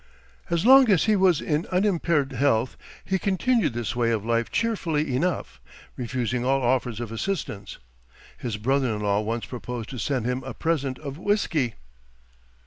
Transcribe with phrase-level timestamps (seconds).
[0.49, 5.15] As long as he was in unimpaired health he continued this way of life cheerfully
[5.15, 5.61] enough,
[5.95, 7.77] refusing all offers of assistance.
[8.35, 11.75] His brother in law once proposed to send him a present of whiskey.